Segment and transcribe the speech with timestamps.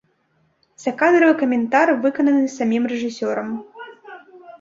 [0.85, 3.53] Закадравы каментар выкананы самім рэжысёрам.